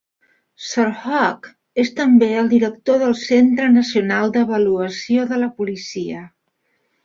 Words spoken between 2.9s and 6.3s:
del Centre Nacional d'Avaluació de la policia.